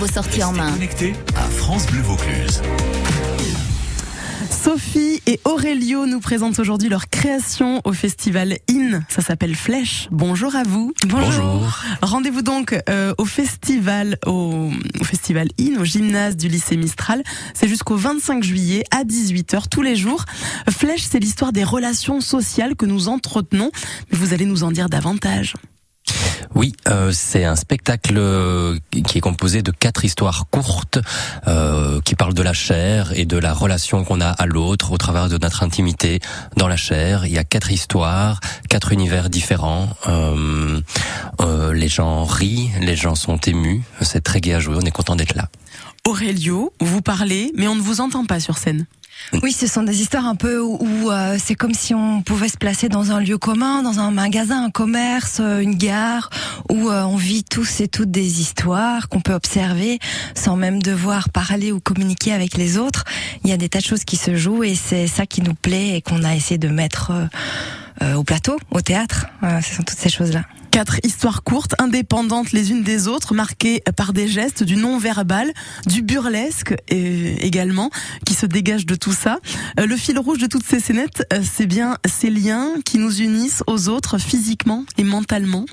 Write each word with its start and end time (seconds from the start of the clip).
vos 0.00 0.06
sorties 0.06 0.42
en 0.42 0.52
main. 0.52 0.72
Connecté 0.72 1.12
à 1.36 1.42
France 1.42 1.86
Bleu 1.88 2.00
Vaucluse. 2.00 2.62
Sophie 4.50 5.20
et 5.26 5.38
Aurelio 5.44 6.06
nous 6.06 6.20
présentent 6.20 6.58
aujourd'hui 6.58 6.88
leur 6.88 7.10
création 7.10 7.82
au 7.84 7.92
festival 7.92 8.56
IN. 8.70 9.02
Ça 9.10 9.20
s'appelle 9.20 9.54
Flèche. 9.54 10.08
Bonjour 10.10 10.56
à 10.56 10.62
vous. 10.62 10.94
Bonjour. 11.06 11.78
Rendez-vous 12.00 12.40
donc 12.40 12.80
euh, 12.88 13.12
au 13.18 13.26
festival 13.26 14.16
au, 14.24 14.70
au 14.98 15.04
festival 15.04 15.48
IN 15.58 15.78
au 15.78 15.84
gymnase 15.84 16.34
du 16.38 16.48
lycée 16.48 16.78
Mistral. 16.78 17.22
C'est 17.52 17.68
jusqu'au 17.68 17.96
25 17.96 18.42
juillet 18.42 18.84
à 18.90 19.04
18h 19.04 19.68
tous 19.70 19.82
les 19.82 19.96
jours. 19.96 20.24
Flèche, 20.70 21.02
c'est 21.02 21.20
l'histoire 21.20 21.52
des 21.52 21.64
relations 21.64 22.22
sociales 22.22 22.74
que 22.74 22.86
nous 22.86 23.08
entretenons. 23.08 23.70
Mais 24.10 24.16
vous 24.16 24.32
allez 24.32 24.46
nous 24.46 24.64
en 24.64 24.70
dire 24.70 24.88
davantage. 24.88 25.56
Oui, 26.60 26.74
euh, 26.90 27.10
c'est 27.10 27.46
un 27.46 27.56
spectacle 27.56 28.18
euh, 28.18 28.76
qui 29.06 29.16
est 29.16 29.22
composé 29.22 29.62
de 29.62 29.70
quatre 29.70 30.04
histoires 30.04 30.44
courtes 30.50 30.98
euh, 31.48 32.02
qui 32.02 32.14
parlent 32.14 32.34
de 32.34 32.42
la 32.42 32.52
chair 32.52 33.18
et 33.18 33.24
de 33.24 33.38
la 33.38 33.54
relation 33.54 34.04
qu'on 34.04 34.20
a 34.20 34.28
à 34.28 34.44
l'autre 34.44 34.92
au 34.92 34.98
travers 34.98 35.30
de 35.30 35.38
notre 35.38 35.62
intimité 35.62 36.20
dans 36.58 36.68
la 36.68 36.76
chair. 36.76 37.24
Il 37.24 37.32
y 37.32 37.38
a 37.38 37.44
quatre 37.44 37.72
histoires, 37.72 38.40
quatre 38.68 38.92
univers 38.92 39.30
différents. 39.30 39.88
Les 41.72 41.88
gens 41.88 42.24
rient, 42.24 42.68
les 42.82 42.94
gens 42.94 43.14
sont 43.14 43.38
émus. 43.38 43.82
C'est 44.02 44.22
très 44.22 44.42
gai 44.42 44.52
à 44.52 44.60
jouer. 44.60 44.76
On 44.76 44.84
est 44.84 44.90
content 44.90 45.16
d'être 45.16 45.36
là. 45.36 45.48
Aurelio, 46.06 46.74
vous 46.78 47.00
parlez, 47.00 47.52
mais 47.56 47.68
on 47.68 47.74
ne 47.74 47.80
vous 47.80 48.02
entend 48.02 48.26
pas 48.26 48.38
sur 48.38 48.58
scène. 48.58 48.84
Oui, 49.42 49.52
ce 49.52 49.66
sont 49.66 49.82
des 49.82 50.00
histoires 50.00 50.26
un 50.26 50.34
peu 50.34 50.58
où, 50.58 50.76
où, 50.80 51.10
euh, 51.10 51.36
c'est 51.38 51.54
comme 51.54 51.74
si 51.74 51.94
on 51.94 52.22
pouvait 52.22 52.48
se 52.48 52.56
placer 52.56 52.88
dans 52.88 53.12
un 53.12 53.20
lieu 53.20 53.38
commun, 53.38 53.82
dans 53.82 54.00
un 54.00 54.10
magasin, 54.10 54.64
un 54.64 54.70
commerce, 54.70 55.38
euh, 55.40 55.60
une 55.60 55.76
gare, 55.76 56.30
où 56.70 56.90
euh, 56.90 57.02
on 57.02 57.16
vit 57.16 57.44
tous 57.44 57.80
et 57.80 57.88
toutes 57.88 58.10
des 58.10 58.40
histoires 58.40 59.08
qu'on 59.08 59.20
peut 59.20 59.34
observer 59.34 59.98
sans 60.34 60.56
même 60.56 60.82
devoir 60.82 61.28
parler 61.30 61.70
ou 61.72 61.80
communiquer 61.80 62.32
avec 62.32 62.56
les 62.56 62.78
autres. 62.78 63.04
Il 63.44 63.50
y 63.50 63.52
a 63.52 63.56
des 63.56 63.68
tas 63.68 63.80
de 63.80 63.84
choses 63.84 64.04
qui 64.04 64.16
se 64.16 64.36
jouent 64.36 64.64
et 64.64 64.74
c'est 64.74 65.06
ça 65.06 65.26
qui 65.26 65.42
nous 65.42 65.54
plaît 65.54 65.96
et 65.96 66.02
qu'on 66.02 66.24
a 66.24 66.34
essayé 66.34 66.58
de 66.58 66.68
mettre 66.68 67.12
euh, 67.12 67.26
au 68.02 68.24
plateau, 68.24 68.58
au 68.70 68.80
théâtre. 68.80 69.26
Euh, 69.42 69.60
ce 69.60 69.74
sont 69.74 69.82
toutes 69.82 69.98
ces 69.98 70.10
choses-là. 70.10 70.44
Quatre 70.70 71.04
histoires 71.04 71.42
courtes, 71.42 71.74
indépendantes 71.78 72.52
les 72.52 72.70
unes 72.70 72.84
des 72.84 73.08
autres, 73.08 73.34
marquées 73.34 73.82
par 73.96 74.12
des 74.12 74.28
gestes, 74.28 74.62
du 74.62 74.76
non-verbal, 74.76 75.52
du 75.86 76.02
burlesque 76.02 76.72
euh, 76.92 77.34
également, 77.40 77.90
qui 78.24 78.34
se 78.34 78.46
dégage 78.46 78.86
de 78.86 78.94
tout 78.94 79.12
ça. 79.12 79.38
Euh, 79.80 79.86
le 79.86 79.96
fil 79.96 80.16
rouge 80.18 80.38
de 80.38 80.46
toutes 80.46 80.64
ces 80.64 80.78
scénettes, 80.78 81.26
euh, 81.32 81.42
c'est 81.42 81.66
bien 81.66 81.96
ces 82.06 82.30
liens 82.30 82.74
qui 82.84 82.98
nous 82.98 83.20
unissent 83.20 83.64
aux 83.66 83.88
autres 83.88 84.18
physiquement 84.18 84.84
et 84.96 85.02
mentalement. 85.02 85.66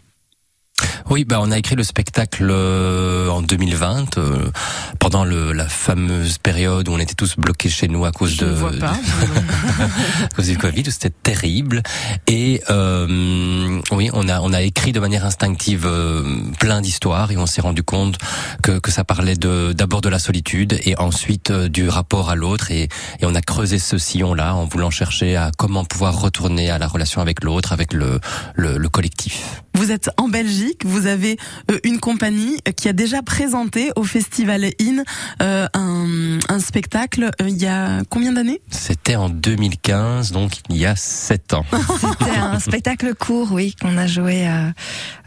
Oui, 1.10 1.24
bah 1.24 1.40
on 1.42 1.52
a 1.52 1.58
écrit 1.58 1.76
le 1.76 1.84
spectacle 1.84 2.48
euh, 2.50 3.30
en 3.30 3.42
2020 3.42 4.18
euh, 4.18 4.52
pendant 5.00 5.24
le, 5.24 5.54
la 5.54 5.70
fameuse 5.70 6.38
période 6.38 6.90
où 6.90 6.92
on 6.92 7.00
était 7.00 7.14
tous 7.14 7.36
bloqués 7.38 7.70
chez 7.70 7.88
nous 7.88 8.04
à 8.04 8.12
cause 8.12 8.36
Je 8.36 8.46
de 8.46 8.52
vois 8.52 8.72
pas. 8.74 8.92
à 10.24 10.36
cause 10.36 10.48
du 10.48 10.58
Covid, 10.58 10.84
où 10.86 10.92
c'était 10.92 11.10
terrible. 11.24 11.82
Et 12.28 12.62
euh, 12.70 13.80
oui, 13.92 14.10
on 14.14 14.28
a 14.28 14.42
on 14.42 14.52
a 14.52 14.62
écrit 14.62 14.92
de 14.92 15.00
manière 15.00 15.26
instinctive 15.26 15.86
euh, 15.86 16.24
plein 16.60 16.82
d'histoires 16.82 17.32
et 17.32 17.38
on 17.38 17.46
s'est 17.46 17.62
rendu 17.62 17.84
compte 17.84 18.18
que 18.62 18.80
que 18.80 18.92
ça 18.92 19.04
parlait 19.06 19.36
de 19.36 19.72
d'abord 19.74 20.02
de 20.02 20.10
la 20.10 20.20
solitude 20.20 20.78
et 20.84 20.98
ensuite 21.00 21.52
euh, 21.52 21.70
du 21.70 21.88
rapport 21.88 22.30
à 22.30 22.36
l'autre 22.36 22.70
et 22.72 22.90
et 23.20 23.26
on 23.26 23.34
a 23.34 23.42
creusé 23.42 23.80
ce 23.80 23.98
sillon 23.98 24.34
là 24.34 24.56
en 24.56 24.66
voulant 24.66 24.90
chercher 24.90 25.38
à 25.38 25.52
comment 25.58 25.86
pouvoir 25.86 26.20
retourner 26.20 26.70
à 26.70 26.78
la 26.80 26.88
relation 26.88 27.22
avec 27.22 27.44
l'autre, 27.46 27.72
avec 27.72 27.94
le, 27.94 28.20
le 28.56 28.78
le 28.78 28.90
collectif. 28.90 29.64
Vous 29.74 29.92
êtes 29.92 30.10
en 30.18 30.28
Belgique, 30.28 30.67
vous 30.84 31.08
avez 31.08 31.38
euh, 31.72 31.80
une 31.84 32.00
compagnie 32.00 32.58
qui 32.76 32.88
a 32.88 32.94
déjà 32.94 33.22
présenté 33.22 33.92
au 33.96 34.04
Festival 34.04 34.66
IN 34.80 35.04
euh, 35.42 35.68
un, 35.74 36.40
un 36.50 36.60
spectacle 36.60 37.32
euh, 37.42 37.50
il 37.50 37.58
y 37.58 37.66
a 37.68 38.04
combien 38.10 38.34
d'années? 38.34 38.62
C'était 38.70 39.16
en 39.16 39.30
2015, 39.30 40.32
donc 40.32 40.54
il 40.70 40.78
y 40.78 40.86
a 40.86 40.96
sept 40.96 41.54
ans. 41.54 41.66
C'était 41.72 42.38
un 42.38 42.60
spectacle 42.60 43.14
court, 43.16 43.50
oui, 43.52 43.76
qu'on 43.82 43.98
a 43.98 44.08
joué 44.08 44.48
euh, 44.48 44.70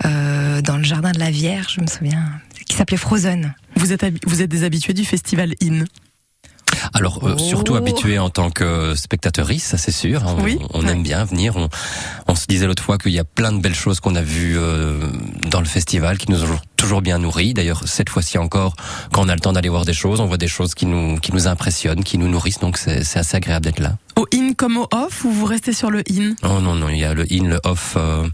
euh, 0.04 0.62
dans 0.62 0.76
le 0.76 0.84
jardin 0.84 1.12
de 1.12 1.18
la 1.18 1.30
Vierge, 1.30 1.74
je 1.76 1.80
me 1.80 1.86
souviens, 1.86 2.24
qui 2.66 2.76
s'appelait 2.76 2.96
Frozen. 2.96 3.54
vous 3.76 3.92
êtes, 3.92 4.04
vous 4.26 4.42
êtes 4.42 4.50
des 4.50 4.64
habitués 4.64 4.94
du 4.94 5.04
Festival 5.04 5.54
IN? 5.62 5.84
Alors 6.94 7.20
euh, 7.22 7.34
Oh. 7.36 7.38
surtout 7.38 7.74
habitué 7.76 8.18
en 8.18 8.30
tant 8.30 8.50
que 8.50 8.94
spectateuriste, 8.94 9.66
ça 9.68 9.78
c'est 9.78 9.92
sûr. 9.92 10.22
On, 10.26 10.42
Oui. 10.42 10.58
on 10.74 10.86
aime 10.86 11.02
bien 11.02 11.24
venir. 11.24 11.56
On, 11.56 11.68
on 12.28 12.34
se 12.34 12.46
disait 12.46 12.66
l'autre 12.66 12.82
fois 12.82 12.98
qu'il 12.98 13.12
y 13.12 13.18
a 13.18 13.24
plein 13.24 13.52
de 13.52 13.60
belles 13.60 13.74
choses 13.74 14.00
qu'on 14.00 14.14
a 14.16 14.22
vues 14.22 14.56
euh, 14.56 14.98
dans 15.50 15.60
le 15.60 15.66
festival 15.66 16.18
qui 16.18 16.30
nous 16.30 16.42
ont 16.44 16.58
toujours 16.76 17.02
bien 17.02 17.18
nourris. 17.18 17.54
D'ailleurs 17.54 17.82
cette 17.86 18.08
fois-ci 18.08 18.38
encore, 18.38 18.74
quand 19.12 19.24
on 19.24 19.28
a 19.28 19.34
le 19.34 19.40
temps 19.40 19.52
d'aller 19.52 19.68
voir 19.68 19.84
des 19.84 19.92
choses, 19.92 20.20
on 20.20 20.26
voit 20.26 20.38
des 20.38 20.48
choses 20.48 20.74
qui 20.74 20.86
nous 20.86 21.18
qui 21.18 21.32
nous 21.32 21.46
impressionnent, 21.46 22.04
qui 22.04 22.18
nous 22.18 22.28
nourrissent. 22.28 22.60
Donc 22.60 22.78
c'est 22.78 23.04
c'est 23.04 23.18
assez 23.18 23.36
agréable 23.36 23.64
d'être 23.66 23.80
là. 23.80 23.96
Au 24.20 24.26
IN 24.34 24.52
comme 24.52 24.76
au 24.76 24.86
off 24.92 25.24
ou 25.24 25.30
vous 25.30 25.46
restez 25.46 25.72
sur 25.72 25.90
le 25.90 26.02
IN? 26.10 26.34
Oh 26.42 26.60
non 26.60 26.74
non, 26.74 26.90
il 26.90 26.98
y 26.98 27.04
a 27.04 27.14
le 27.14 27.24
in, 27.32 27.44
le 27.48 27.58
off. 27.64 27.94
Euh, 27.96 28.28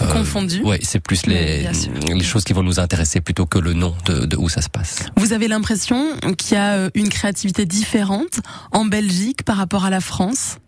euh, 0.00 0.12
Confondu. 0.12 0.62
Ouais, 0.62 0.78
c'est 0.82 1.00
plus 1.00 1.26
les 1.26 1.66
les 2.08 2.22
choses 2.22 2.44
qui 2.44 2.52
vont 2.52 2.62
nous 2.62 2.78
intéresser 2.78 3.20
plutôt 3.20 3.44
que 3.46 3.58
le 3.58 3.72
nom 3.72 3.96
de, 4.06 4.26
de 4.26 4.36
où 4.36 4.48
ça 4.48 4.62
se 4.62 4.68
passe. 4.68 5.00
Vous 5.16 5.32
avez 5.32 5.48
l'impression 5.48 6.14
qu'il 6.38 6.54
y 6.56 6.60
a 6.60 6.74
euh, 6.74 6.90
une 6.94 7.08
créativité 7.08 7.66
différente 7.66 8.40
en 8.70 8.84
Belgique 8.84 9.42
par 9.44 9.56
rapport 9.56 9.84
à 9.84 9.90
la 9.90 10.00
France? 10.00 10.58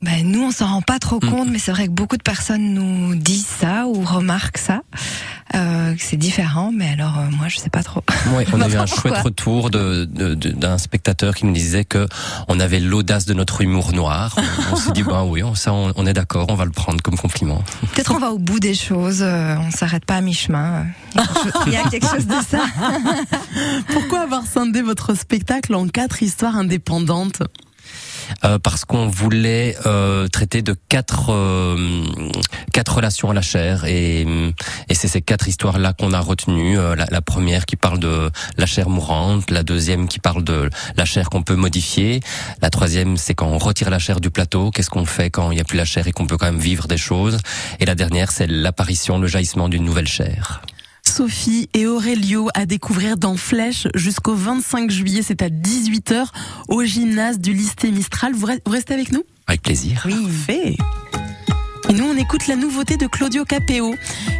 Ben, 0.00 0.26
nous, 0.26 0.42
on 0.42 0.50
s'en 0.50 0.66
rend 0.66 0.82
pas 0.82 0.98
trop 0.98 1.18
Mm. 1.22 1.30
compte, 1.30 1.48
mais 1.50 1.58
c'est 1.60 1.70
vrai 1.70 1.86
que 1.86 1.92
beaucoup 1.92 2.16
de 2.16 2.22
personnes 2.22 2.74
nous 2.74 3.14
disent 3.14 3.46
ça 3.46 3.86
ou 3.86 4.02
remarquent 4.02 4.58
ça. 4.58 4.82
Euh, 5.54 5.94
c'est 5.98 6.16
différent, 6.16 6.70
mais 6.74 6.88
alors 6.90 7.18
euh, 7.18 7.28
moi, 7.36 7.48
je 7.48 7.58
sais 7.58 7.68
pas 7.70 7.82
trop. 7.82 8.02
Ouais, 8.34 8.46
on 8.52 8.60
a 8.60 8.68
eu 8.68 8.76
un 8.76 8.86
chouette 8.86 9.18
retour 9.18 9.68
de, 9.70 10.04
de- 10.06 10.34
de- 10.34 10.50
d'un 10.50 10.78
spectateur 10.78 11.34
qui 11.34 11.44
nous 11.46 11.52
disait 11.52 11.84
que 11.84 12.08
on 12.48 12.58
avait 12.60 12.80
l'audace 12.80 13.26
de 13.26 13.34
notre 13.34 13.60
humour 13.60 13.92
noir. 13.92 14.34
On, 14.72 14.76
s'est 14.76 14.92
dit 14.92 15.02
ben 15.02 15.24
oui, 15.24 15.42
on, 15.42 15.54
ça 15.54 15.72
on, 15.72 15.92
on 15.96 16.06
est 16.06 16.12
d'accord, 16.14 16.46
on 16.48 16.54
va 16.54 16.64
le 16.64 16.70
prendre 16.70 17.02
comme 17.02 17.16
compliment. 17.18 17.62
Peut-être 17.94 18.12
on 18.14 18.18
va 18.18 18.30
au 18.32 18.38
bout 18.38 18.60
des 18.60 18.74
choses, 18.74 19.20
euh, 19.22 19.56
on 19.58 19.70
s'arrête 19.70 20.04
pas 20.06 20.16
à 20.16 20.20
mi-chemin. 20.22 20.86
euh. 21.16 21.22
Il 21.66 21.72
y 21.72 21.76
a 21.76 21.82
quelque 21.90 22.06
chose 22.08 22.26
de 22.26 22.34
ça. 22.48 22.60
Pourquoi 23.92 24.20
avoir 24.20 24.46
scindé 24.46 24.82
votre 24.82 25.14
spectacle 25.14 25.74
en 25.74 25.86
quatre 25.88 26.22
histoires 26.22 26.56
indépendantes? 26.56 27.42
Euh, 28.44 28.58
parce 28.58 28.84
qu'on 28.84 29.08
voulait 29.08 29.76
euh, 29.84 30.26
traiter 30.28 30.62
de 30.62 30.74
quatre 30.88 31.30
euh, 31.30 32.04
quatre 32.72 32.94
relations 32.96 33.30
à 33.30 33.34
la 33.34 33.42
chair 33.42 33.84
et, 33.84 34.22
et 34.88 34.94
c'est 34.94 35.08
ces 35.08 35.20
quatre 35.20 35.48
histoires 35.48 35.78
là 35.78 35.92
qu'on 35.92 36.12
a 36.12 36.20
retenues. 36.20 36.78
Euh, 36.78 36.94
la, 36.94 37.06
la 37.10 37.20
première 37.20 37.66
qui 37.66 37.76
parle 37.76 37.98
de 37.98 38.30
la 38.56 38.66
chair 38.66 38.88
mourante, 38.88 39.50
la 39.50 39.62
deuxième 39.62 40.08
qui 40.08 40.18
parle 40.18 40.44
de 40.44 40.70
la 40.96 41.04
chair 41.04 41.28
qu'on 41.30 41.42
peut 41.42 41.56
modifier, 41.56 42.20
la 42.62 42.70
troisième 42.70 43.16
c'est 43.16 43.34
quand 43.34 43.48
on 43.48 43.58
retire 43.58 43.90
la 43.90 43.98
chair 43.98 44.20
du 44.20 44.30
plateau, 44.30 44.70
qu'est-ce 44.70 44.90
qu'on 44.90 45.04
fait 45.04 45.30
quand 45.30 45.50
il 45.50 45.56
n'y 45.56 45.60
a 45.60 45.64
plus 45.64 45.76
la 45.76 45.84
chair 45.84 46.06
et 46.06 46.12
qu'on 46.12 46.26
peut 46.26 46.38
quand 46.38 46.46
même 46.46 46.58
vivre 46.58 46.86
des 46.88 46.96
choses, 46.96 47.38
et 47.80 47.84
la 47.84 47.94
dernière 47.94 48.30
c'est 48.30 48.46
l'apparition, 48.46 49.18
le 49.18 49.26
jaillissement 49.26 49.68
d'une 49.68 49.84
nouvelle 49.84 50.08
chair. 50.08 50.62
Sophie 51.12 51.68
et 51.74 51.86
Aurelio 51.86 52.48
à 52.54 52.64
découvrir 52.64 53.18
dans 53.18 53.36
Flèche 53.36 53.86
jusqu'au 53.94 54.34
25 54.34 54.90
juillet, 54.90 55.20
c'est 55.22 55.42
à 55.42 55.50
18h 55.50 56.24
au 56.68 56.82
gymnase 56.84 57.38
du 57.38 57.52
lycée 57.52 57.90
Mistral. 57.90 58.32
Vous 58.32 58.46
re- 58.46 58.58
vous 58.64 58.72
restez 58.72 58.94
avec 58.94 59.12
nous? 59.12 59.22
Avec 59.46 59.60
plaisir. 59.60 60.00
Oui, 60.06 60.14
fait. 60.46 60.74
Et 61.90 61.92
nous, 61.92 62.04
on 62.06 62.16
écoute 62.16 62.46
la 62.46 62.56
nouveauté 62.56 62.96
de 62.96 63.06
Claudio 63.06 63.44
Capeo. 63.44 63.94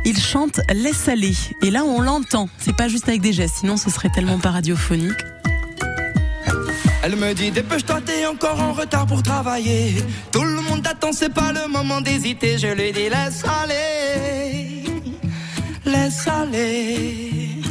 Il 0.06 0.18
chante 0.18 0.60
Laisse 0.72 1.08
aller. 1.08 1.34
Et 1.60 1.70
là, 1.70 1.84
on 1.84 2.00
l'entend. 2.00 2.48
C'est 2.56 2.74
pas 2.74 2.88
juste 2.88 3.06
avec 3.06 3.20
des 3.20 3.34
gestes, 3.34 3.56
sinon 3.60 3.76
ce 3.76 3.90
serait 3.90 4.08
tellement 4.08 4.38
pas 4.38 4.52
radiophonique. 4.52 5.12
Elle 7.04 7.16
me 7.16 7.34
dit 7.34 7.50
dépêche-toi, 7.50 8.00
t'es 8.00 8.24
encore 8.26 8.60
en 8.60 8.72
retard 8.72 9.06
pour 9.06 9.22
travailler. 9.22 9.96
Tout 10.30 10.44
le 10.44 10.60
monde 10.62 10.82
t'attend, 10.82 11.12
c'est 11.12 11.34
pas 11.34 11.52
le 11.52 11.68
moment 11.70 12.00
d'hésiter. 12.00 12.56
Je 12.56 12.68
lui 12.68 12.92
dis 12.92 13.10
laisse 13.10 13.42
aller, 13.62 14.41
laisse 15.92 16.26
aller. 16.26 17.62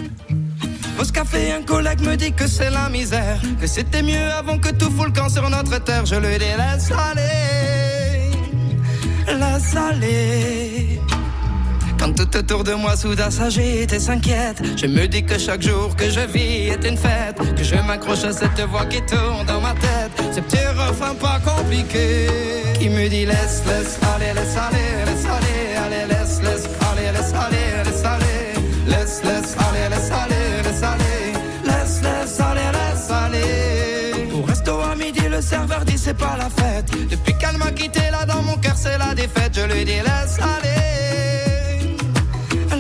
Au 1.00 1.04
café, 1.04 1.52
un 1.54 1.64
collègue 1.64 2.02
me 2.02 2.16
dit 2.16 2.32
que 2.32 2.48
c'est 2.48 2.70
la 2.70 2.88
misère, 2.90 3.40
que 3.60 3.68
c'était 3.68 4.04
mieux 4.04 4.32
avant 4.40 4.58
que 4.60 4.70
tout 4.70 4.92
fout 4.92 5.08
le 5.08 5.12
camp 5.12 5.30
sur 5.30 5.50
notre 5.50 5.84
terre. 5.84 6.06
Je 6.06 6.16
lui 6.16 6.38
dis 6.38 6.54
laisse 6.62 6.92
aller, 7.10 8.32
laisse 9.28 9.76
aller. 9.76 11.00
Quand 12.00 12.14
tout 12.16 12.36
autour 12.36 12.64
de 12.64 12.74
moi 12.74 12.96
soudain 12.96 13.30
s'agite 13.30 13.94
et 13.94 14.00
s'inquiète, 14.00 14.60
je 14.76 14.88
me 14.88 15.08
dis 15.08 15.24
que 15.24 15.38
chaque 15.38 15.62
jour 15.62 15.96
que 15.96 16.10
je 16.10 16.22
vis 16.22 16.70
est 16.74 16.84
une 16.88 16.98
fête, 16.98 17.38
que 17.56 17.64
je 17.64 17.76
m'accroche 17.76 18.24
à 18.24 18.34
cette 18.34 18.60
voix 18.72 18.86
qui 18.86 19.02
tourne 19.06 19.46
dans 19.46 19.62
ma 19.62 19.74
tête, 19.74 20.12
ce 20.36 20.40
petit 20.40 20.66
refrain 20.66 21.14
pas 21.14 21.40
compliqué, 21.46 22.28
qui 22.80 22.90
me 22.90 23.08
dit 23.08 23.26
laisse, 23.28 23.62
laisse, 23.68 24.00
aller, 24.16 24.34
laisse 24.34 24.58
aller, 24.58 24.90
laisse 25.06 25.26
aller, 25.26 25.51
serveur 35.52 35.84
dit 35.86 35.98
c'est 35.98 36.20
pas 36.26 36.36
la 36.38 36.50
fête, 36.50 36.90
depuis 37.10 37.36
qu'elle 37.40 37.58
m'a 37.58 37.72
quitté 37.72 38.04
là 38.16 38.26
dans 38.26 38.42
mon 38.42 38.58
cœur 38.64 38.78
c'est 38.84 38.98
la 38.98 39.14
défaite, 39.14 39.54
je 39.54 39.66
lui 39.72 39.84
dis 39.84 40.02
laisse 40.08 40.38
aller 40.54 40.92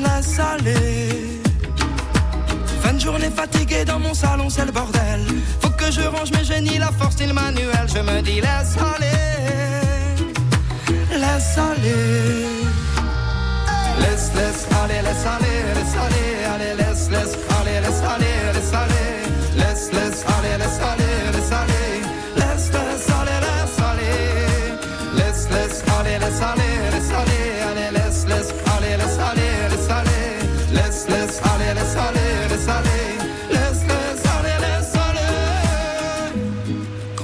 laisse 0.04 0.40
aller. 0.40 1.22
journée 3.02 3.32
fatiguée 3.32 3.84
dans 3.84 4.00
mon 4.00 4.14
salon, 4.14 4.48
c'est 4.50 4.66
le 4.66 4.72
bordel. 4.72 5.22
Faut 5.62 5.72
que 5.82 5.90
je 5.92 6.02
range 6.02 6.32
mes 6.38 6.44
génies, 6.44 6.78
la 6.78 6.92
force 7.00 7.20
et 7.20 7.26
le 7.26 7.34
manuel. 7.34 7.86
Je 7.96 8.02
me 8.10 8.22
dis, 8.22 8.40
laisse 8.48 8.76
aller, 8.92 9.20
laisse 11.24 11.58
aller. 11.70 12.46
Laisse, 14.02 14.30
laisse 14.38 14.64
aller, 14.82 15.00
laisse 15.08 15.26
aller, 15.36 15.58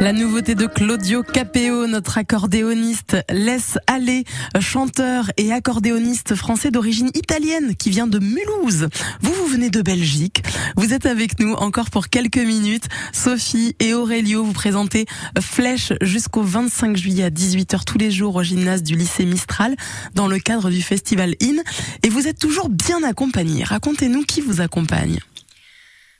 La 0.00 0.12
nouveauté 0.12 0.54
de 0.54 0.66
Claudio 0.66 1.22
Capeo, 1.22 1.86
notre 1.86 2.18
accordéoniste, 2.18 3.16
laisse 3.30 3.78
aller, 3.86 4.24
chanteur 4.60 5.30
et 5.38 5.52
accordéoniste 5.52 6.34
français 6.34 6.70
d'origine 6.70 7.10
italienne 7.14 7.74
qui 7.74 7.88
vient 7.88 8.06
de 8.06 8.18
Mulhouse. 8.18 8.88
Vous, 9.22 9.32
vous 9.32 9.46
venez 9.46 9.70
de 9.70 9.80
Belgique. 9.80 10.42
Vous 10.76 10.92
êtes 10.92 11.06
avec 11.06 11.40
nous 11.40 11.54
encore 11.54 11.90
pour 11.90 12.08
quelques 12.08 12.36
minutes. 12.36 12.88
Sophie 13.12 13.74
et 13.80 13.94
Aurélio 13.94 14.44
vous 14.44 14.52
présentez 14.52 15.06
Flèche 15.40 15.94
jusqu'au 16.02 16.42
25 16.42 16.96
juillet 16.96 17.24
à 17.24 17.30
18h 17.30 17.84
tous 17.84 17.98
les 17.98 18.10
jours 18.10 18.36
au 18.36 18.42
gymnase 18.42 18.82
du 18.82 18.96
lycée 18.96 19.24
Mistral 19.24 19.76
dans 20.14 20.28
le 20.28 20.38
cadre 20.38 20.68
du 20.68 20.82
festival 20.82 21.34
IN. 21.42 21.62
Et 22.02 22.10
vous 22.10 22.28
êtes 22.28 22.38
toujours 22.38 22.68
bien 22.68 23.02
accompagnés. 23.02 23.64
Racontez-nous 23.64 24.24
qui 24.24 24.42
vous 24.42 24.60
accompagne. 24.60 25.20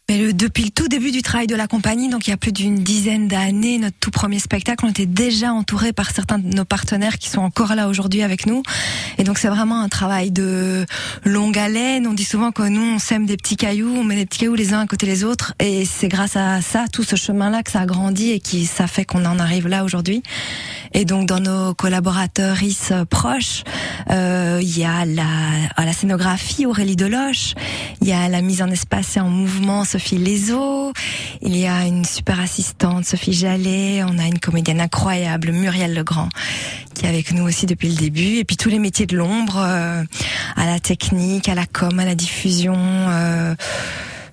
Mais 0.08 0.32
depuis 0.32 0.62
le 0.62 0.70
tout 0.70 0.86
début 0.86 1.10
du 1.10 1.20
travail 1.20 1.48
de 1.48 1.56
la 1.56 1.66
compagnie, 1.66 2.08
donc 2.08 2.28
il 2.28 2.30
y 2.30 2.32
a 2.32 2.36
plus 2.36 2.52
d'une 2.52 2.76
dizaine 2.76 3.26
d'années, 3.26 3.78
notre 3.78 3.96
tout 3.98 4.12
premier 4.12 4.38
spectacle, 4.38 4.84
on 4.86 4.90
était 4.90 5.04
déjà 5.04 5.52
entouré 5.52 5.92
par 5.92 6.12
certains 6.12 6.38
de 6.38 6.46
nos 6.46 6.64
partenaires 6.64 7.18
qui 7.18 7.28
sont 7.28 7.40
encore 7.40 7.74
là 7.74 7.88
aujourd'hui 7.88 8.22
avec 8.22 8.46
nous. 8.46 8.62
Et 9.18 9.24
donc 9.24 9.38
c'est 9.38 9.48
vraiment 9.48 9.80
un 9.80 9.88
travail 9.88 10.30
de 10.30 10.86
longue 11.24 11.58
haleine. 11.58 12.06
On 12.06 12.12
dit 12.12 12.24
souvent 12.24 12.52
que 12.52 12.62
nous, 12.62 12.82
on 12.82 13.00
sème 13.00 13.26
des 13.26 13.36
petits 13.36 13.56
cailloux, 13.56 13.92
on 13.96 14.04
met 14.04 14.14
des 14.14 14.26
petits 14.26 14.38
cailloux 14.38 14.54
les 14.54 14.74
uns 14.74 14.80
à 14.80 14.86
côté 14.86 15.06
des 15.06 15.24
autres. 15.24 15.54
Et 15.58 15.84
c'est 15.84 16.06
grâce 16.06 16.36
à 16.36 16.60
ça, 16.60 16.84
tout 16.92 17.02
ce 17.02 17.16
chemin-là, 17.16 17.64
que 17.64 17.72
ça 17.72 17.80
a 17.80 17.86
grandi 17.86 18.30
et 18.30 18.38
qui 18.38 18.64
ça 18.66 18.86
fait 18.86 19.04
qu'on 19.04 19.24
en 19.24 19.40
arrive 19.40 19.66
là 19.66 19.82
aujourd'hui. 19.82 20.22
Et 20.94 21.04
donc 21.04 21.26
dans 21.26 21.40
nos 21.40 21.74
collaborateurs 21.74 22.58
euh, 22.92 23.04
proches, 23.06 23.64
euh, 24.10 24.60
il 24.62 24.78
y 24.78 24.84
a 24.84 25.04
la, 25.04 25.84
la 25.84 25.92
scénographie 25.92 26.64
Aurélie 26.64 26.94
Deloche, 26.94 27.54
il 28.02 28.06
y 28.06 28.12
a 28.12 28.28
la 28.28 28.40
mise 28.40 28.62
en 28.62 28.70
espace 28.70 29.16
et 29.16 29.20
en 29.20 29.30
mouvement 29.30 29.84
Sophie 29.96 30.18
Lezo, 30.18 30.92
il 31.40 31.56
y 31.56 31.66
a 31.66 31.86
une 31.86 32.04
super 32.04 32.38
assistante 32.38 33.06
Sophie 33.06 33.32
Jallet, 33.32 34.02
on 34.04 34.18
a 34.18 34.26
une 34.26 34.38
comédienne 34.38 34.78
incroyable 34.78 35.52
Muriel 35.52 35.94
Legrand 35.94 36.28
qui 36.92 37.06
est 37.06 37.08
avec 37.08 37.32
nous 37.32 37.42
aussi 37.44 37.64
depuis 37.64 37.88
le 37.88 37.94
début, 37.94 38.36
et 38.36 38.44
puis 38.44 38.58
tous 38.58 38.68
les 38.68 38.78
métiers 38.78 39.06
de 39.06 39.16
l'ombre, 39.16 39.56
euh, 39.58 40.02
à 40.56 40.66
la 40.66 40.80
technique, 40.80 41.48
à 41.48 41.54
la 41.54 41.64
com, 41.64 41.98
à 41.98 42.04
la 42.04 42.14
diffusion. 42.14 42.74
euh, 42.76 43.54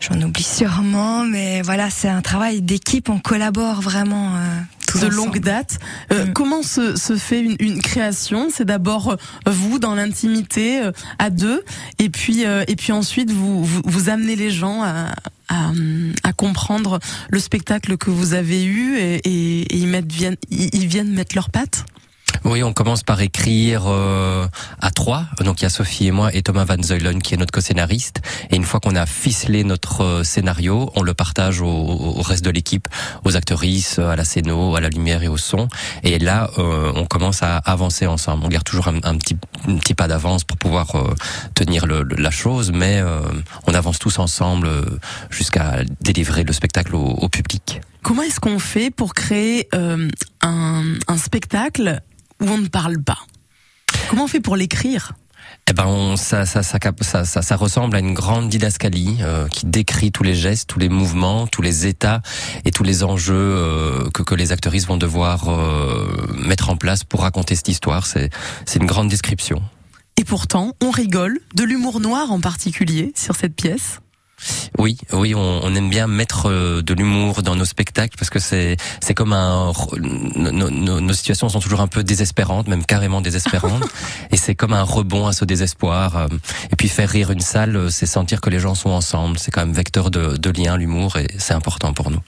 J'en 0.01 0.21
oublie 0.21 0.43
sûrement, 0.43 1.23
mais 1.23 1.61
voilà, 1.61 1.89
c'est 1.89 2.09
un 2.09 2.21
travail 2.21 2.61
d'équipe, 2.61 3.07
on 3.07 3.19
collabore 3.19 3.79
vraiment. 3.79 4.35
euh, 4.35 4.59
de 4.95 4.97
ensemble. 5.07 5.15
longue 5.15 5.39
date. 5.39 5.79
Euh, 6.11 6.25
Mm. 6.27 6.33
Comment 6.33 6.61
se, 6.61 6.95
se 6.95 7.15
fait 7.17 7.41
une, 7.41 7.55
une 7.59 7.81
création? 7.81 8.49
C'est 8.53 8.65
d'abord 8.65 9.15
vous 9.47 9.79
dans 9.79 9.95
l'intimité 9.95 10.81
euh, 10.83 10.91
à 11.17 11.31
deux, 11.31 11.63
et 11.97 12.09
puis 12.09 12.45
euh, 12.45 12.63
et 12.67 12.75
puis 12.75 12.91
ensuite 12.91 13.31
vous 13.31 13.63
vous, 13.65 13.81
vous 13.83 14.09
amenez 14.09 14.35
les 14.35 14.51
gens 14.51 14.83
à, 14.83 15.07
à, 15.49 16.33
comprendre 16.33 16.99
le 17.29 17.39
spectacle 17.39 17.97
que 17.97 18.09
vous 18.09 18.33
avez 18.33 18.63
eu 18.63 18.97
et, 18.97 19.15
et, 19.23 19.67
ils 19.71 20.87
viennent 20.87 21.13
mettre 21.13 21.35
leurs 21.35 21.49
pattes. 21.49 21.85
Oui, 22.45 22.61
on 22.61 22.73
commence 22.73 23.03
par 23.03 23.21
écrire 23.21 23.83
euh, 23.87 24.45
à 24.81 24.91
trois. 24.91 25.25
Donc 25.39 25.61
il 25.61 25.63
y 25.63 25.65
a 25.65 25.69
Sophie 25.69 26.07
et 26.07 26.11
moi 26.11 26.33
et 26.35 26.41
Thomas 26.41 26.65
Van 26.65 26.81
Zeulen 26.81 27.21
qui 27.21 27.33
est 27.33 27.37
notre 27.37 27.51
co-scénariste. 27.53 28.21
Et 28.51 28.57
une 28.57 28.65
fois 28.65 28.81
qu'on 28.81 28.95
a 28.97 29.05
ficelé 29.05 29.63
notre 29.63 30.01
euh, 30.03 30.23
scénario, 30.25 30.91
on 30.95 31.03
le 31.03 31.13
partage 31.13 31.61
au, 31.61 31.67
au 31.67 32.21
reste 32.21 32.43
de 32.43 32.49
l'équipe, 32.49 32.87
aux 33.23 33.37
actrices, 33.37 33.97
à 33.97 34.17
la 34.17 34.25
scéno, 34.25 34.75
à 34.75 34.81
la 34.81 34.89
lumière 34.89 35.23
et 35.23 35.29
au 35.29 35.37
son. 35.37 35.69
Et 36.03 36.19
là, 36.19 36.49
euh, 36.57 36.91
on 36.95 37.05
commence 37.05 37.43
à 37.43 37.57
avancer 37.57 38.07
ensemble. 38.07 38.43
On 38.45 38.49
garde 38.49 38.65
toujours 38.65 38.89
un, 38.89 38.99
petit, 39.17 39.37
un 39.67 39.77
petit 39.77 39.93
pas 39.93 40.09
d'avance 40.09 40.43
pour 40.43 40.57
pouvoir 40.57 40.95
euh, 40.95 41.13
tenir 41.55 41.85
le- 41.85 42.03
le- 42.03 42.17
la 42.17 42.31
chose, 42.31 42.71
mais 42.73 42.99
euh, 42.99 43.21
on 43.67 43.73
avance 43.73 43.99
tous 43.99 44.19
ensemble 44.19 44.69
jusqu'à 45.29 45.77
délivrer 46.01 46.43
le 46.43 46.51
spectacle 46.51 46.93
au, 46.95 47.05
au 47.05 47.29
public. 47.29 47.79
Comment 48.01 48.23
est-ce 48.23 48.41
qu'on 48.41 48.59
fait 48.59 48.91
pour 48.91 49.13
créer 49.13 49.69
euh, 49.73 50.09
un, 50.41 50.83
un 51.07 51.17
spectacle 51.17 52.01
où 52.41 52.47
on 52.47 52.57
ne 52.57 52.67
parle 52.67 53.01
pas 53.01 53.19
Comment 54.09 54.25
on 54.25 54.27
fait 54.27 54.41
pour 54.41 54.55
l'écrire? 54.55 55.13
Eh 55.69 55.73
ben, 55.73 55.85
on, 55.85 56.17
ça, 56.17 56.45
ça, 56.45 56.61
ça, 56.61 57.55
ressemble 57.55 57.95
à 57.95 57.99
une 57.99 58.13
grande 58.13 58.49
didascalie 58.49 59.17
euh, 59.21 59.47
qui 59.47 59.65
décrit 59.65 60.11
tous 60.11 60.23
les 60.23 60.35
gestes, 60.35 60.69
tous 60.69 60.77
les 60.77 60.89
mouvements, 60.89 61.47
tous 61.47 61.61
les 61.61 61.87
états 61.87 62.21
et 62.65 62.71
tous 62.71 62.83
les 62.83 63.03
enjeux 63.03 63.33
euh, 63.33 64.09
que, 64.13 64.23
que 64.23 64.35
les 64.35 64.51
actrices 64.51 64.85
vont 64.85 64.97
devoir 64.97 65.49
euh, 65.49 66.27
mettre 66.37 66.69
en 66.69 66.75
place 66.75 67.03
pour 67.03 67.21
raconter 67.21 67.55
cette 67.55 67.69
histoire. 67.69 68.05
C'est 68.05 68.29
une 68.75 68.85
grande 68.85 69.07
description. 69.07 69.61
Et 70.17 70.25
pourtant, 70.25 70.73
on 70.83 70.91
rigole, 70.91 71.39
de 71.55 71.63
l'humour 71.63 71.99
noir 71.99 72.31
en 72.31 72.39
particulier, 72.39 73.13
sur 73.15 73.35
cette 73.35 73.55
pièce. 73.55 73.99
Oui, 74.77 74.97
oui, 75.11 75.35
on, 75.35 75.61
on 75.63 75.75
aime 75.75 75.89
bien 75.89 76.07
mettre 76.07 76.49
euh, 76.49 76.81
de 76.81 76.93
l'humour 76.93 77.41
dans 77.43 77.55
nos 77.55 77.65
spectacles 77.65 78.17
parce 78.17 78.29
que 78.29 78.39
c'est 78.39 78.77
c'est 79.01 79.13
comme 79.13 79.33
un 79.33 79.71
nos, 79.97 80.69
nos- 80.69 80.99
nos 81.01 81.13
situations 81.13 81.49
sont 81.49 81.59
toujours 81.59 81.81
un 81.81 81.87
peu 81.87 82.03
désespérantes, 82.03 82.67
même 82.67 82.85
carrément 82.85 83.21
désespérantes, 83.21 83.83
et 84.31 84.37
c'est 84.37 84.55
comme 84.55 84.73
un 84.73 84.83
rebond 84.83 85.27
à 85.27 85.33
ce 85.33 85.45
désespoir. 85.45 86.17
euh, 86.17 86.27
Et 86.71 86.75
puis 86.75 86.89
faire 86.89 87.09
rire 87.09 87.31
une 87.31 87.39
salle, 87.41 87.75
euh, 87.75 87.89
c'est 87.89 88.05
sentir 88.05 88.41
que 88.41 88.49
les 88.49 88.59
gens 88.59 88.75
sont 88.75 88.89
ensemble. 88.89 89.37
C'est 89.39 89.51
quand 89.51 89.61
même 89.65 89.73
vecteur 89.73 90.09
de, 90.11 90.35
de 90.37 90.49
lien, 90.49 90.77
l'humour, 90.77 91.17
et 91.17 91.27
c'est 91.37 91.53
important 91.53 91.93
pour 91.93 92.09
nous. 92.11 92.19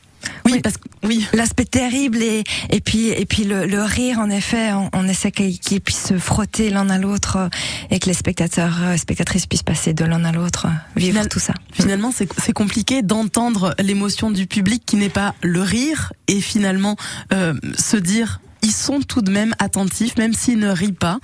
Oui, 0.46 0.54
Oui. 0.54 0.62
parce 0.62 0.78
que 0.78 0.84
oui. 1.04 1.26
L'aspect 1.34 1.66
terrible 1.66 2.22
et, 2.22 2.44
et 2.72 2.82
puis 2.82 3.10
et 3.10 3.26
puis 3.26 3.44
le, 3.44 3.66
le 3.66 3.84
rire 3.84 4.20
en 4.20 4.30
effet 4.30 4.74
on, 4.74 4.90
on 4.94 5.08
essaie 5.08 5.32
qu'ils 5.32 5.82
puissent 5.82 6.08
se 6.08 6.18
frotter 6.18 6.70
l'un 6.70 6.90
à 6.90 6.98
l'autre 6.98 7.50
et 7.92 8.00
que 8.00 8.08
les 8.08 8.14
spectateurs 8.14 8.78
euh, 8.84 8.98
spectatrices 8.98 9.46
puissent 9.48 9.64
passer 9.64 9.94
de 9.94 10.06
l'un 10.06 10.24
à 10.26 10.32
l'autre 10.32 10.68
euh, 10.68 10.70
vivre 10.96 11.14
Final- 11.14 11.30
tout 11.30 11.40
ça 11.40 11.54
Finalement, 11.74 12.12
c'est 12.16 12.28
c'est 12.42 12.54
compliqué 12.54 13.02
d'entendre 13.02 13.76
l'émotion 13.80 14.32
du 14.32 14.48
public 14.48 14.84
qui 14.86 14.96
n'est 14.96 15.10
pas 15.10 15.36
le 15.42 15.62
rire 15.62 16.14
et 16.28 16.40
finalement 16.42 16.96
euh, 17.34 17.54
se 17.78 17.98
dire 17.98 18.40
ils 18.62 18.72
sont 18.72 19.02
tout 19.02 19.22
de 19.22 19.30
même 19.30 19.54
attentifs, 19.60 20.18
même 20.18 20.34
s'ils 20.34 20.58
ne 20.58 20.70
rient 20.70 20.92
pas. 20.94 21.20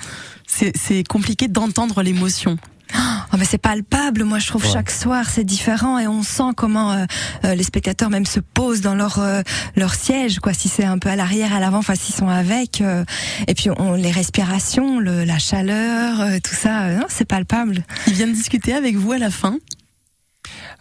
C'est 0.46 0.78
c'est 0.78 1.04
compliqué 1.04 1.48
d'entendre 1.48 2.04
l'émotion. 2.04 2.58
Oh, 2.98 3.38
mais 3.38 3.46
c'est 3.46 3.58
palpable 3.58 4.24
moi 4.24 4.40
je 4.40 4.48
trouve 4.48 4.64
Ouais. 4.66 4.72
chaque 4.74 4.92
soir 4.92 5.26
c'est 5.30 5.44
différent 5.44 5.98
et 6.00 6.08
on 6.08 6.24
sent 6.24 6.52
comment 6.56 6.92
euh, 6.92 7.06
euh, 7.46 7.56
les 7.56 7.64
spectateurs 7.64 8.10
même 8.10 8.26
se 8.26 8.40
posent 8.40 8.82
dans 8.82 8.96
leur 8.96 9.20
euh, 9.20 9.42
leur 9.76 9.96
siège 9.96 10.40
quoi 10.40 10.54
si 10.54 10.68
c'est 10.70 10.84
un 10.84 10.98
peu 11.00 11.10
à 11.10 11.16
l'arrière 11.16 11.54
à 11.56 11.60
l'avant 11.60 11.80
enfin 11.80 11.96
s'ils 11.96 12.14
sont 12.16 12.30
avec 12.30 12.82
euh, 12.82 13.04
et 13.48 13.54
puis 13.56 13.70
on 13.78 13.94
les 13.94 14.12
respirations 14.12 15.00
le, 15.00 15.24
la 15.24 15.40
chaleur 15.40 16.22
euh, 16.22 16.38
tout 16.44 16.56
ça 16.56 16.84
euh, 16.84 16.98
non 16.98 17.06
c'est 17.10 17.26
palpable 17.26 17.84
Ils 18.08 18.14
viennent 18.14 18.34
discuter 18.34 18.74
avec 18.74 18.96
vous 18.96 19.12
à 19.14 19.18
la 19.18 19.30
fin. 19.32 19.58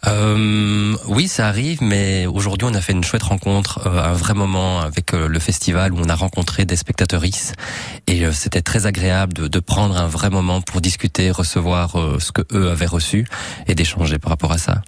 Euh, 0.06 0.96
oui, 1.08 1.28
ça 1.28 1.46
arrive, 1.46 1.82
mais 1.82 2.26
aujourd'hui 2.26 2.66
on 2.70 2.74
a 2.74 2.80
fait 2.80 2.92
une 2.92 3.04
chouette 3.04 3.22
rencontre, 3.22 3.86
euh, 3.86 4.02
un 4.02 4.14
vrai 4.14 4.32
moment 4.32 4.80
avec 4.80 5.12
euh, 5.12 5.28
le 5.28 5.38
festival 5.38 5.92
où 5.92 5.98
on 5.98 6.08
a 6.08 6.14
rencontré 6.14 6.64
des 6.64 6.76
spectatrices 6.76 7.52
et 8.06 8.24
euh, 8.24 8.32
c'était 8.32 8.62
très 8.62 8.86
agréable 8.86 9.34
de, 9.34 9.46
de 9.46 9.60
prendre 9.60 9.96
un 9.96 10.06
vrai 10.06 10.30
moment 10.30 10.62
pour 10.62 10.80
discuter, 10.80 11.30
recevoir 11.30 11.96
ce 12.18 12.32
que 12.32 12.42
eux 12.52 12.70
avaient 12.70 12.86
reçu 12.86 13.26
et 13.66 13.74
d'échanger 13.74 14.18
par 14.18 14.30
rapport 14.30 14.52
à 14.52 14.58
ça. 14.58 14.82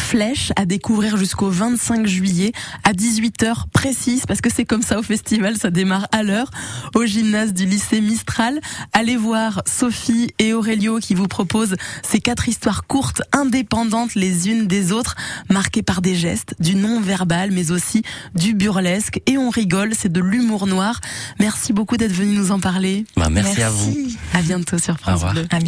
Flèche 0.00 0.52
à 0.56 0.64
découvrir 0.64 1.16
jusqu'au 1.16 1.50
25 1.50 2.06
juillet 2.06 2.52
à 2.84 2.92
18h 2.92 3.68
précise 3.72 4.24
parce 4.26 4.40
que 4.40 4.50
c'est 4.50 4.64
comme 4.64 4.82
ça 4.82 4.98
au 4.98 5.02
festival, 5.02 5.56
ça 5.56 5.70
démarre 5.70 6.08
à 6.10 6.22
l'heure 6.22 6.50
au 6.94 7.04
gymnase 7.04 7.52
du 7.52 7.66
lycée 7.66 8.00
Mistral. 8.00 8.60
Allez 8.92 9.16
voir 9.16 9.62
Sophie 9.66 10.32
et 10.38 10.52
Aurelio 10.52 10.98
qui 10.98 11.14
vous 11.14 11.28
proposent 11.28 11.76
ces 12.02 12.20
quatre 12.20 12.48
histoires 12.48 12.86
courtes, 12.86 13.22
indépendantes 13.32 14.14
les 14.14 14.48
unes 14.48 14.66
des 14.66 14.90
autres, 14.90 15.14
marquées 15.48 15.82
par 15.82 16.00
des 16.00 16.14
gestes, 16.14 16.54
du 16.58 16.74
non-verbal 16.74 17.50
mais 17.52 17.70
aussi 17.70 18.02
du 18.34 18.54
burlesque 18.54 19.20
et 19.26 19.38
on 19.38 19.50
rigole, 19.50 19.92
c'est 19.96 20.10
de 20.10 20.20
l'humour 20.20 20.66
noir. 20.66 21.00
Merci 21.38 21.72
beaucoup 21.72 21.96
d'être 21.96 22.12
venu 22.12 22.32
nous 22.34 22.50
en 22.50 22.58
parler. 22.58 23.04
Bah, 23.16 23.28
merci, 23.30 23.62
à 23.62 23.70
vous. 23.70 23.94
À 24.34 24.42
bientôt 24.42 24.78
sur 24.78 24.98
France. 24.98 25.20
Bleu. 25.32 25.46
À 25.50 25.58
bientôt. 25.58 25.66